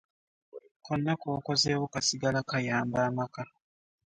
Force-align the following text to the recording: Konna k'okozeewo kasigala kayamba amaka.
Konna 0.85 1.13
k'okozeewo 1.19 1.85
kasigala 1.93 2.39
kayamba 2.49 2.99
amaka. 3.07 3.43